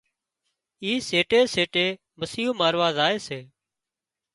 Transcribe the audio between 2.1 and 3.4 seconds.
مسيون ماروا زائي سي